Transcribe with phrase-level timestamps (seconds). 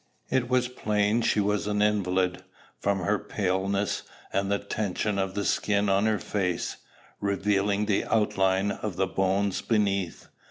[0.31, 2.41] It was plain she was an invalid,
[2.79, 4.01] from her paleness,
[4.33, 6.77] and the tension of the skin on her face,
[7.19, 10.27] revealing the outline of the bones beneath.